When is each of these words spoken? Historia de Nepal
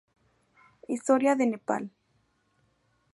Historia 0.87 1.35
de 1.35 1.45
Nepal 1.45 1.83